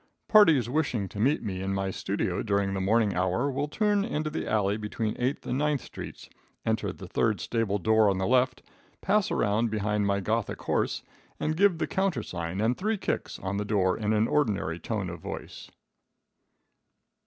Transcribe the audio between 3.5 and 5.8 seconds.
will turn into the alley between Eighth and